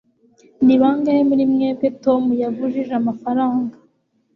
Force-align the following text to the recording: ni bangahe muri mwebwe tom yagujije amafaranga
ni 0.65 0.75
bangahe 0.81 1.21
muri 1.29 1.43
mwebwe 1.53 1.87
tom 2.03 2.23
yagujije 2.41 2.93
amafaranga 3.01 3.73